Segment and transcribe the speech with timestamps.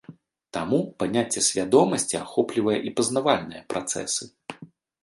[0.55, 4.23] Таму паняцце свядомасці ахоплівае і пазнавальныя працэсы.